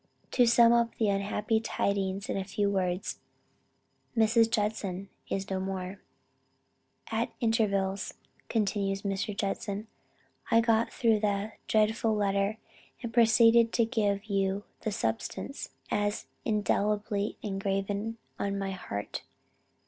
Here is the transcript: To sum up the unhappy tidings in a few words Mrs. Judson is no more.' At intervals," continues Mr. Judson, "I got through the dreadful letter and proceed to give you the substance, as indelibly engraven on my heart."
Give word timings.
To 0.31 0.47
sum 0.47 0.73
up 0.73 0.95
the 0.97 1.09
unhappy 1.09 1.59
tidings 1.59 2.27
in 2.27 2.35
a 2.35 2.43
few 2.43 2.71
words 2.71 3.19
Mrs. 4.17 4.49
Judson 4.49 5.09
is 5.29 5.47
no 5.47 5.59
more.' 5.59 6.01
At 7.11 7.31
intervals," 7.39 8.15
continues 8.49 9.03
Mr. 9.03 9.37
Judson, 9.37 9.85
"I 10.49 10.59
got 10.59 10.91
through 10.91 11.19
the 11.19 11.51
dreadful 11.67 12.15
letter 12.15 12.57
and 13.03 13.13
proceed 13.13 13.71
to 13.71 13.85
give 13.85 14.25
you 14.25 14.63
the 14.79 14.91
substance, 14.91 15.69
as 15.91 16.25
indelibly 16.45 17.37
engraven 17.43 18.17
on 18.39 18.57
my 18.57 18.71
heart." 18.71 19.21